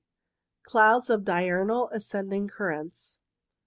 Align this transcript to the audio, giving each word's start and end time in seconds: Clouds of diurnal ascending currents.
Clouds 0.63 1.11
of 1.11 1.23
diurnal 1.23 1.87
ascending 1.89 2.47
currents. 2.47 3.19